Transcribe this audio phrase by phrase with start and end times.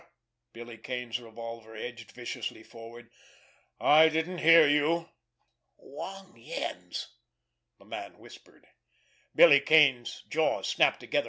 [0.51, 3.11] _"Billy Kane's revolver edged viciously forward.
[3.79, 5.09] "I didn't hear you!"
[5.77, 7.13] "Wong Yen's,"
[7.77, 8.65] the man whispered.
[9.35, 11.19] Billy Kane's jaws snapped together.